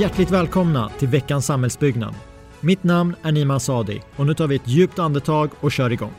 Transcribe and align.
Hjärtligt 0.00 0.30
välkomna 0.30 0.88
till 0.98 1.08
veckans 1.08 1.46
samhällsbyggnad. 1.46 2.14
Mitt 2.60 2.82
namn 2.82 3.14
är 3.22 3.32
Nima 3.32 3.60
Sadi 3.60 4.02
och 4.16 4.26
nu 4.26 4.34
tar 4.34 4.46
vi 4.46 4.56
ett 4.56 4.68
djupt 4.68 4.98
andetag 4.98 5.50
och 5.60 5.72
kör 5.72 5.92
igång. 5.92 6.12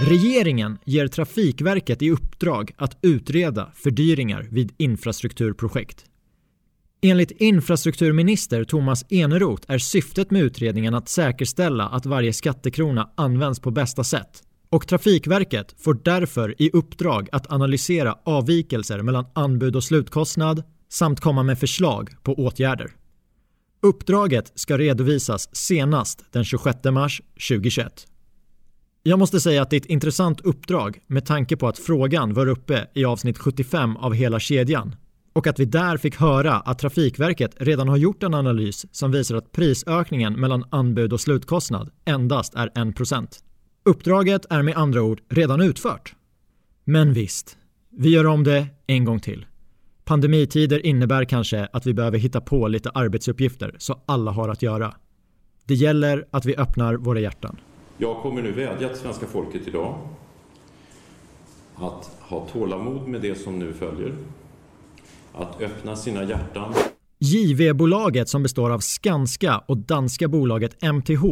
Regeringen 0.00 0.78
ger 0.84 1.08
Trafikverket 1.08 2.02
i 2.02 2.10
uppdrag 2.10 2.72
att 2.76 2.98
utreda 3.02 3.70
fördyringar 3.74 4.48
vid 4.50 4.72
infrastrukturprojekt. 4.76 6.04
Enligt 7.02 7.30
infrastrukturminister 7.30 8.64
Thomas 8.64 9.04
Eneroth 9.08 9.64
är 9.68 9.78
syftet 9.78 10.30
med 10.30 10.42
utredningen 10.42 10.94
att 10.94 11.08
säkerställa 11.08 11.88
att 11.88 12.06
varje 12.06 12.32
skattekrona 12.32 13.10
används 13.16 13.60
på 13.60 13.70
bästa 13.70 14.04
sätt 14.04 14.42
och 14.70 14.88
Trafikverket 14.88 15.74
får 15.78 15.94
därför 15.94 16.62
i 16.62 16.70
uppdrag 16.72 17.28
att 17.32 17.52
analysera 17.52 18.18
avvikelser 18.24 19.02
mellan 19.02 19.26
anbud 19.34 19.76
och 19.76 19.84
slutkostnad 19.84 20.62
samt 20.94 21.20
komma 21.20 21.42
med 21.42 21.58
förslag 21.58 22.10
på 22.22 22.34
åtgärder. 22.34 22.90
Uppdraget 23.82 24.52
ska 24.54 24.78
redovisas 24.78 25.56
senast 25.56 26.24
den 26.32 26.44
26 26.44 26.78
mars 26.84 27.22
2021. 27.48 28.06
Jag 29.02 29.18
måste 29.18 29.40
säga 29.40 29.62
att 29.62 29.70
det 29.70 29.76
är 29.76 29.80
ett 29.80 29.86
intressant 29.86 30.40
uppdrag 30.40 31.00
med 31.06 31.26
tanke 31.26 31.56
på 31.56 31.68
att 31.68 31.78
frågan 31.78 32.34
var 32.34 32.46
uppe 32.46 32.86
i 32.94 33.04
avsnitt 33.04 33.38
75 33.38 33.96
av 33.96 34.14
Hela 34.14 34.40
kedjan 34.40 34.96
och 35.32 35.46
att 35.46 35.58
vi 35.58 35.64
där 35.64 35.96
fick 35.96 36.16
höra 36.16 36.54
att 36.54 36.78
Trafikverket 36.78 37.54
redan 37.56 37.88
har 37.88 37.96
gjort 37.96 38.22
en 38.22 38.34
analys 38.34 38.86
som 38.90 39.12
visar 39.12 39.36
att 39.36 39.52
prisökningen 39.52 40.40
mellan 40.40 40.64
anbud 40.70 41.12
och 41.12 41.20
slutkostnad 41.20 41.90
endast 42.04 42.54
är 42.54 42.68
1%. 42.68 43.26
Uppdraget 43.84 44.46
är 44.50 44.62
med 44.62 44.76
andra 44.76 45.02
ord 45.02 45.20
redan 45.28 45.60
utfört. 45.60 46.14
Men 46.84 47.12
visst, 47.12 47.58
vi 47.90 48.08
gör 48.10 48.26
om 48.26 48.44
det 48.44 48.66
en 48.86 49.04
gång 49.04 49.20
till. 49.20 49.46
Pandemitider 50.04 50.86
innebär 50.86 51.24
kanske 51.24 51.68
att 51.72 51.86
vi 51.86 51.94
behöver 51.94 52.18
hitta 52.18 52.40
på 52.40 52.68
lite 52.68 52.90
arbetsuppgifter 52.90 53.74
så 53.78 54.00
alla 54.06 54.30
har 54.30 54.48
att 54.48 54.62
göra. 54.62 54.94
Det 55.64 55.74
gäller 55.74 56.26
att 56.30 56.44
vi 56.44 56.56
öppnar 56.56 56.94
våra 56.94 57.20
hjärtan. 57.20 57.56
Jag 57.98 58.22
kommer 58.22 58.42
nu 58.42 58.52
vädja 58.52 58.88
till 58.88 58.98
svenska 58.98 59.26
folket 59.26 59.68
idag 59.68 59.98
att 61.76 62.10
ha 62.20 62.46
tålamod 62.52 63.08
med 63.08 63.20
det 63.20 63.34
som 63.34 63.58
nu 63.58 63.72
följer. 63.72 64.14
Att 65.32 65.62
öppna 65.62 65.96
sina 65.96 66.24
hjärtan. 66.24 66.74
JV-bolaget 67.18 68.28
som 68.28 68.42
består 68.42 68.70
av 68.70 68.78
Skanska 68.78 69.58
och 69.58 69.78
danska 69.78 70.28
bolaget 70.28 70.82
MTH 70.82 71.24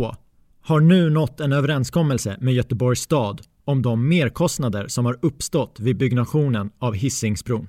har 0.62 0.81
nu 0.81 1.11
nått 1.11 1.41
en 1.41 1.53
överenskommelse 1.53 2.37
med 2.41 2.55
Göteborgs 2.55 3.00
stad 3.00 3.43
om 3.65 3.83
de 3.83 4.09
merkostnader 4.09 4.89
som 4.89 5.06
har 5.06 5.19
uppstått 5.23 5.81
vid 5.81 5.97
byggnationen 5.97 6.70
av 6.78 6.95
Hisingsbron. 6.95 7.69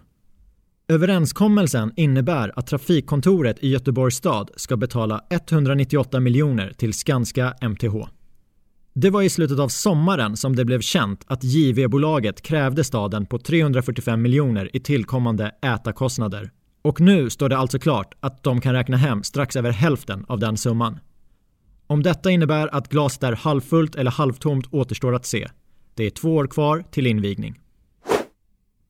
Överenskommelsen 0.87 1.93
innebär 1.95 2.51
att 2.55 2.67
trafikkontoret 2.67 3.63
i 3.63 3.69
Göteborgs 3.69 4.15
stad 4.15 4.51
ska 4.55 4.77
betala 4.77 5.21
198 5.29 6.19
miljoner 6.19 6.73
till 6.77 6.93
Skanska 6.93 7.53
MTH. 7.61 7.95
Det 8.93 9.09
var 9.09 9.21
i 9.21 9.29
slutet 9.29 9.59
av 9.59 9.67
sommaren 9.67 10.37
som 10.37 10.55
det 10.55 10.65
blev 10.65 10.81
känt 10.81 11.23
att 11.27 11.43
JV-bolaget 11.43 12.41
krävde 12.41 12.83
staden 12.83 13.25
på 13.25 13.39
345 13.39 14.21
miljoner 14.21 14.69
i 14.73 14.79
tillkommande 14.79 15.51
ätarkostnader. 15.61 16.51
Och 16.81 17.01
nu 17.01 17.29
står 17.29 17.49
det 17.49 17.57
alltså 17.57 17.79
klart 17.79 18.13
att 18.19 18.43
de 18.43 18.61
kan 18.61 18.73
räkna 18.73 18.97
hem 18.97 19.23
strax 19.23 19.55
över 19.55 19.71
hälften 19.71 20.25
av 20.27 20.39
den 20.39 20.57
summan. 20.57 20.99
Om 21.87 22.03
detta 22.03 22.31
innebär 22.31 22.75
att 22.75 22.89
glaset 22.89 23.23
är 23.23 23.33
halvfullt 23.33 23.95
eller 23.95 24.11
halvtomt 24.11 24.67
återstår 24.71 25.15
att 25.15 25.25
se. 25.25 25.47
Det 25.95 26.03
är 26.03 26.09
två 26.09 26.35
år 26.35 26.47
kvar 26.47 26.83
till 26.91 27.07
invigning. 27.07 27.62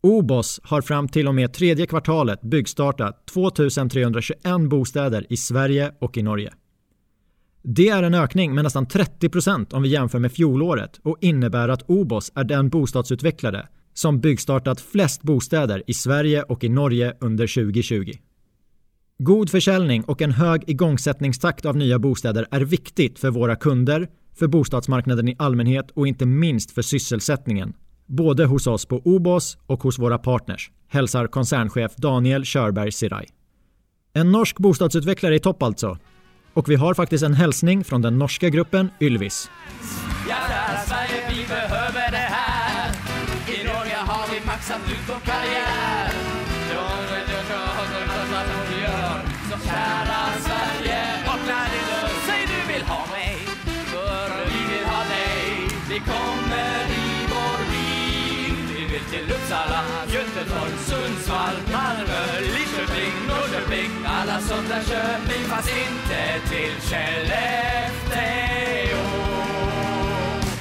OBOS 0.05 0.59
har 0.63 0.81
fram 0.81 1.07
till 1.07 1.27
och 1.27 1.35
med 1.35 1.53
tredje 1.53 1.85
kvartalet 1.85 2.41
byggstartat 2.41 3.25
2321 3.25 4.69
bostäder 4.69 5.25
i 5.29 5.37
Sverige 5.37 5.91
och 5.99 6.17
i 6.17 6.21
Norge. 6.21 6.53
Det 7.61 7.89
är 7.89 8.03
en 8.03 8.13
ökning 8.13 8.55
med 8.55 8.63
nästan 8.63 8.87
30% 8.87 9.73
om 9.73 9.83
vi 9.83 9.89
jämför 9.89 10.19
med 10.19 10.31
fjolåret 10.31 10.99
och 11.03 11.17
innebär 11.21 11.69
att 11.69 11.89
OBOS 11.89 12.31
är 12.35 12.43
den 12.43 12.69
bostadsutvecklare 12.69 13.67
som 13.93 14.19
byggstartat 14.19 14.81
flest 14.81 15.21
bostäder 15.21 15.83
i 15.87 15.93
Sverige 15.93 16.43
och 16.43 16.63
i 16.63 16.69
Norge 16.69 17.13
under 17.19 17.47
2020. 17.47 18.11
God 19.17 19.49
försäljning 19.49 20.03
och 20.03 20.21
en 20.21 20.31
hög 20.31 20.63
igångsättningstakt 20.69 21.65
av 21.65 21.77
nya 21.77 21.99
bostäder 21.99 22.47
är 22.51 22.61
viktigt 22.61 23.19
för 23.19 23.29
våra 23.29 23.55
kunder, 23.55 24.07
för 24.35 24.47
bostadsmarknaden 24.47 25.27
i 25.27 25.35
allmänhet 25.39 25.91
och 25.91 26.07
inte 26.07 26.25
minst 26.25 26.71
för 26.71 26.81
sysselsättningen. 26.81 27.73
Både 28.07 28.45
hos 28.45 28.67
oss 28.67 28.85
på 28.85 29.01
OBOS 29.05 29.57
och 29.67 29.83
hos 29.83 29.99
våra 29.99 30.17
partners, 30.17 30.71
hälsar 30.89 31.27
koncernchef 31.27 31.95
Daniel 31.95 32.45
Körberg 32.45 32.91
Siraj. 32.91 33.27
En 34.13 34.31
norsk 34.31 34.59
bostadsutvecklare 34.59 35.35
i 35.35 35.39
topp 35.39 35.63
alltså. 35.63 35.97
Och 36.53 36.69
vi 36.69 36.75
har 36.75 36.93
faktiskt 36.93 37.23
en 37.23 37.33
hälsning 37.33 37.83
från 37.83 38.01
den 38.01 38.19
norska 38.19 38.49
gruppen 38.49 38.89
Ylvis. 39.01 39.49
Ja, 40.29 40.35
kära 40.49 40.77
Sverige, 40.77 41.23
vi 41.29 41.47
behöver 41.47 42.11
det 42.11 42.27
här. 42.37 42.91
I 43.47 43.63
Norge 43.63 43.97
har 43.97 44.33
vi 44.33 44.45
maxat 44.45 44.81
ut 44.91 45.03
vår 45.07 45.19
karriär. 45.19 46.11
Så 49.51 49.67
kära 49.67 50.21
Sverige, 50.39 51.01
vakna 51.27 51.59
din 51.71 51.85
dörr. 51.89 52.13
Säg 52.27 52.41
du 52.47 52.73
vill 52.73 52.83
ha 52.83 53.05
mig, 53.11 53.37
för 53.65 54.45
vi 54.45 54.75
vill 54.75 54.85
ha 54.85 55.03
dig 55.03 56.32
till 59.13 59.31
Uppsala, 59.35 59.81
Göteborg, 60.07 60.73
Sundsvall, 60.89 61.55
Malmö, 61.71 62.21
Lidköping, 62.41 63.13
Norrköping. 63.27 63.91
Alla 64.05 64.39
sånt 64.39 64.67
där 64.69 64.83
Köping, 64.83 65.43
fast 65.43 65.69
inte 65.69 66.49
till 66.49 66.73
Skellefteå. 66.87 67.37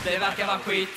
Det 0.04 0.18
verkar 0.18 0.46
vara 0.46 0.58
skit. 0.58 0.88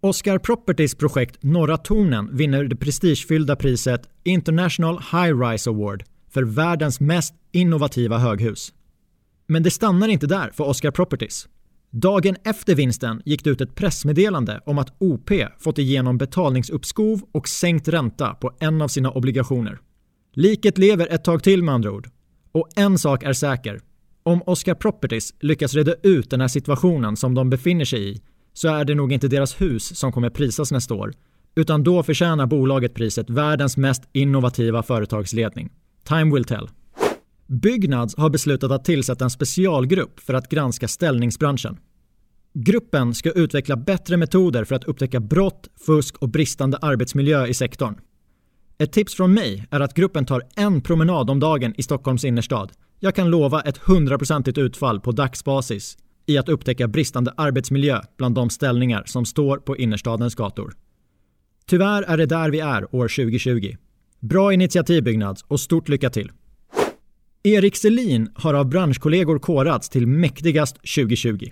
Oscar 0.00 0.38
Properties 0.38 0.94
projekt 0.94 1.42
Norra 1.42 1.76
Tornen 1.76 2.36
vinner 2.36 2.64
det 2.64 2.76
prestigefyllda 2.76 3.56
priset 3.56 4.02
International 4.24 4.98
High 5.12 5.40
Rise 5.40 5.70
Award 5.70 6.04
för 6.30 6.42
världens 6.42 7.00
mest 7.00 7.34
innovativa 7.52 8.18
höghus. 8.18 8.72
Men 9.46 9.62
det 9.62 9.70
stannar 9.70 10.08
inte 10.08 10.26
där 10.26 10.50
för 10.50 10.64
Oscar 10.64 10.90
Properties. 10.90 11.48
Dagen 11.90 12.36
efter 12.44 12.74
vinsten 12.74 13.22
gick 13.24 13.44
det 13.44 13.50
ut 13.50 13.60
ett 13.60 13.74
pressmeddelande 13.74 14.60
om 14.66 14.78
att 14.78 14.96
OP 14.98 15.30
fått 15.58 15.78
igenom 15.78 16.18
betalningsuppskov 16.18 17.20
och 17.32 17.48
sänkt 17.48 17.88
ränta 17.88 18.34
på 18.34 18.52
en 18.60 18.82
av 18.82 18.88
sina 18.88 19.10
obligationer. 19.10 19.78
Liket 20.34 20.78
lever 20.78 21.06
ett 21.10 21.24
tag 21.24 21.42
till 21.42 21.62
med 21.62 21.74
andra 21.74 21.92
ord. 21.92 22.08
Och 22.52 22.68
en 22.76 22.98
sak 22.98 23.22
är 23.22 23.32
säker. 23.32 23.80
Om 24.22 24.42
Oscar 24.46 24.74
Properties 24.74 25.34
lyckas 25.40 25.74
reda 25.74 25.94
ut 26.02 26.30
den 26.30 26.40
här 26.40 26.48
situationen 26.48 27.16
som 27.16 27.34
de 27.34 27.50
befinner 27.50 27.84
sig 27.84 28.10
i 28.10 28.22
så 28.52 28.68
är 28.68 28.84
det 28.84 28.94
nog 28.94 29.12
inte 29.12 29.28
deras 29.28 29.60
hus 29.60 29.98
som 29.98 30.12
kommer 30.12 30.30
prisas 30.30 30.72
nästa 30.72 30.94
år, 30.94 31.12
utan 31.54 31.84
då 31.84 32.02
förtjänar 32.02 32.46
bolaget 32.46 32.94
priset 32.94 33.30
världens 33.30 33.76
mest 33.76 34.02
innovativa 34.12 34.82
företagsledning. 34.82 35.70
Time 36.04 36.34
will 36.34 36.44
tell. 36.44 36.68
Byggnads 37.48 38.16
har 38.16 38.30
beslutat 38.30 38.70
att 38.70 38.84
tillsätta 38.84 39.24
en 39.24 39.30
specialgrupp 39.30 40.20
för 40.20 40.34
att 40.34 40.48
granska 40.48 40.88
ställningsbranschen. 40.88 41.76
Gruppen 42.54 43.14
ska 43.14 43.30
utveckla 43.30 43.76
bättre 43.76 44.16
metoder 44.16 44.64
för 44.64 44.74
att 44.74 44.84
upptäcka 44.84 45.20
brott, 45.20 45.68
fusk 45.86 46.16
och 46.16 46.28
bristande 46.28 46.76
arbetsmiljö 46.76 47.46
i 47.46 47.54
sektorn. 47.54 48.00
Ett 48.78 48.92
tips 48.92 49.14
från 49.14 49.34
mig 49.34 49.66
är 49.70 49.80
att 49.80 49.94
gruppen 49.94 50.26
tar 50.26 50.42
en 50.56 50.80
promenad 50.80 51.30
om 51.30 51.40
dagen 51.40 51.74
i 51.76 51.82
Stockholms 51.82 52.24
innerstad. 52.24 52.72
Jag 53.00 53.14
kan 53.14 53.30
lova 53.30 53.60
ett 53.60 53.78
hundraprocentigt 53.78 54.58
utfall 54.58 55.00
på 55.00 55.12
dagsbasis 55.12 55.98
i 56.26 56.38
att 56.38 56.48
upptäcka 56.48 56.88
bristande 56.88 57.32
arbetsmiljö 57.36 58.00
bland 58.16 58.34
de 58.34 58.50
ställningar 58.50 59.02
som 59.06 59.24
står 59.24 59.56
på 59.56 59.76
innerstadens 59.76 60.34
gator. 60.34 60.76
Tyvärr 61.66 62.02
är 62.02 62.16
det 62.16 62.26
där 62.26 62.50
vi 62.50 62.60
är 62.60 62.94
år 62.94 63.08
2020. 63.08 63.76
Bra 64.20 64.52
initiativ 64.52 65.04
Byggnads 65.04 65.44
och 65.48 65.60
stort 65.60 65.88
lycka 65.88 66.10
till! 66.10 66.32
Erik 67.48 67.76
Selin 67.76 68.30
har 68.34 68.54
av 68.54 68.68
branschkollegor 68.68 69.38
korats 69.38 69.88
till 69.88 70.06
mäktigast 70.06 70.74
2020. 70.74 71.50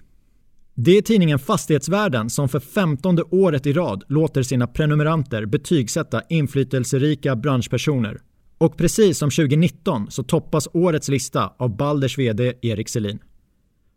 Det 0.74 0.98
är 0.98 1.02
tidningen 1.02 1.38
Fastighetsvärlden 1.38 2.30
som 2.30 2.48
för 2.48 2.60
femtonde 2.60 3.22
året 3.22 3.66
i 3.66 3.72
rad 3.72 4.04
låter 4.08 4.42
sina 4.42 4.66
prenumeranter 4.66 5.46
betygsätta 5.46 6.22
inflytelserika 6.28 7.36
branschpersoner. 7.36 8.20
Och 8.58 8.76
precis 8.76 9.18
som 9.18 9.30
2019 9.30 10.10
så 10.10 10.22
toppas 10.22 10.68
årets 10.72 11.08
lista 11.08 11.52
av 11.58 11.76
Balders 11.76 12.18
VD 12.18 12.52
Erik 12.62 12.88
Selin. 12.88 13.18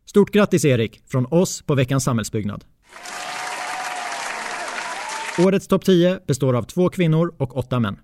Stort 0.05 0.31
grattis 0.31 0.65
Erik 0.65 1.01
från 1.07 1.25
oss 1.25 1.61
på 1.61 1.75
veckans 1.75 2.03
samhällsbyggnad. 2.03 2.63
Årets 5.45 5.67
topp 5.67 5.85
10 5.85 6.19
består 6.27 6.55
av 6.55 6.63
två 6.63 6.89
kvinnor 6.89 7.35
och 7.37 7.57
åtta 7.57 7.79
män. 7.79 7.97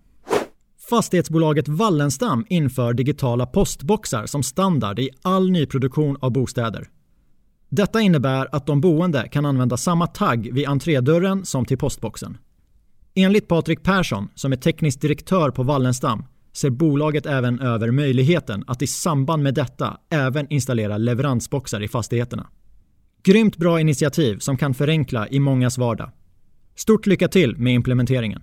Fastighetsbolaget 0.90 1.68
Wallenstam 1.68 2.46
inför 2.50 2.94
digitala 2.94 3.46
postboxar 3.46 4.26
som 4.26 4.44
standard 4.44 5.00
i 5.00 5.10
all 5.22 5.52
nyproduktion 5.52 6.18
av 6.22 6.32
bostäder. 6.32 6.90
Detta 7.70 8.02
innebär 8.02 8.48
att 8.52 8.66
de 8.66 8.82
boende 8.82 9.28
kan 9.32 9.46
använda 9.46 9.78
samma 9.78 10.08
tagg 10.08 10.54
vid 10.54 10.68
entrédörren 10.68 11.46
som 11.46 11.66
till 11.66 11.78
postboxen. 11.78 12.38
Enligt 13.16 13.48
Patrik 13.48 13.84
Persson, 13.84 14.30
som 14.36 14.52
är 14.52 14.56
teknisk 14.56 15.02
direktör 15.02 15.52
på 15.52 15.64
Wallenstam, 15.64 16.24
ser 16.54 16.70
bolaget 16.70 17.26
även 17.26 17.60
över 17.60 17.92
möjligheten 17.92 18.64
att 18.68 18.82
i 18.82 18.88
samband 18.88 19.44
med 19.44 19.54
detta 19.54 19.98
även 20.10 20.48
installera 20.50 20.98
leveransboxar 20.98 21.84
i 21.84 21.88
fastigheterna. 21.88 22.48
Grymt 23.24 23.58
bra 23.58 23.80
initiativ 23.80 24.38
som 24.40 24.58
kan 24.58 24.74
förenkla 24.74 25.28
i 25.28 25.40
mångas 25.40 25.78
vardag. 25.78 26.12
Stort 26.76 27.06
lycka 27.06 27.28
till 27.28 27.58
med 27.58 27.74
implementeringen. 27.74 28.42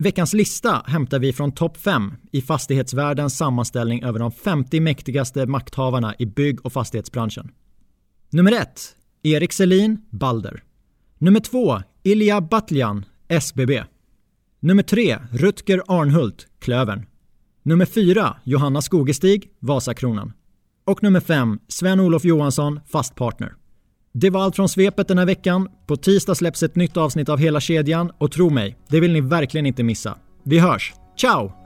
Veckans 0.00 0.34
lista 0.34 0.82
hämtar 0.86 1.18
vi 1.18 1.32
från 1.32 1.52
topp 1.52 1.76
5 1.76 2.14
i 2.32 2.42
fastighetsvärldens 2.42 3.36
sammanställning 3.36 4.02
över 4.02 4.18
de 4.18 4.32
50 4.32 4.80
mäktigaste 4.80 5.46
makthavarna 5.46 6.14
i 6.18 6.26
bygg 6.26 6.66
och 6.66 6.72
fastighetsbranschen. 6.72 7.50
Nummer 8.30 8.52
1. 8.52 8.96
Erik 9.22 9.52
Selin, 9.52 9.98
Balder. 10.10 10.62
Nummer 11.18 11.40
2. 11.40 11.82
Ilja 12.02 12.40
Batljan, 12.40 13.04
SBB. 13.28 13.84
Nummer 14.60 14.82
3. 14.82 15.18
Rutger 15.32 15.82
Arnhult, 15.86 16.46
Klövern. 16.58 17.06
Nummer 17.62 17.86
4. 17.86 18.36
Johanna 18.44 18.82
Skogestig, 18.82 19.50
Vasakronan. 19.58 20.32
Och 20.84 21.02
nummer 21.02 21.20
5. 21.20 21.58
Sven-Olof 21.68 22.24
Johansson, 22.24 22.80
Fastpartner. 22.86 23.57
Det 24.20 24.30
var 24.30 24.40
allt 24.40 24.56
från 24.56 24.68
svepet 24.68 25.08
den 25.08 25.18
här 25.18 25.26
veckan. 25.26 25.68
På 25.86 25.96
tisdag 25.96 26.34
släpps 26.34 26.62
ett 26.62 26.76
nytt 26.76 26.96
avsnitt 26.96 27.28
av 27.28 27.38
Hela 27.38 27.60
kedjan 27.60 28.10
och 28.18 28.32
tro 28.32 28.50
mig, 28.50 28.76
det 28.88 29.00
vill 29.00 29.12
ni 29.12 29.20
verkligen 29.20 29.66
inte 29.66 29.82
missa. 29.82 30.18
Vi 30.44 30.58
hörs. 30.58 30.92
Ciao! 31.20 31.57